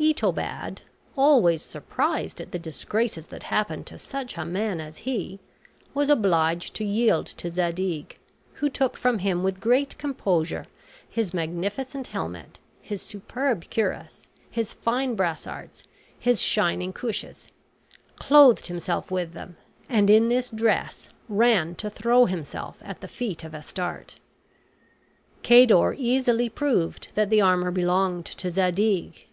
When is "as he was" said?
4.80-6.10